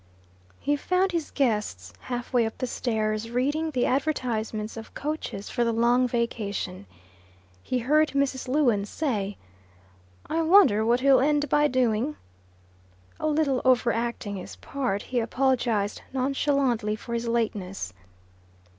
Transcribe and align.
He 0.59 0.75
found 0.75 1.11
his 1.11 1.29
guests 1.29 1.93
half 1.99 2.33
way 2.33 2.47
up 2.47 2.57
the 2.57 2.65
stairs, 2.65 3.29
reading 3.29 3.69
the 3.69 3.85
advertisements 3.85 4.75
of 4.75 4.95
coaches 4.95 5.51
for 5.51 5.63
the 5.63 5.71
Long 5.71 6.07
Vacation. 6.07 6.87
He 7.61 7.77
heard 7.77 8.07
Mrs. 8.13 8.47
Lewin 8.47 8.83
say, 8.85 9.37
"I 10.25 10.41
wonder 10.41 10.83
what 10.83 11.01
he'll 11.01 11.19
end 11.19 11.49
by 11.49 11.67
doing." 11.67 12.15
A 13.19 13.27
little 13.27 13.61
overacting 13.63 14.37
his 14.37 14.55
part, 14.55 15.03
he 15.03 15.19
apologized 15.19 16.01
nonchalantly 16.11 16.95
for 16.95 17.13
his 17.13 17.27
lateness. 17.27 17.93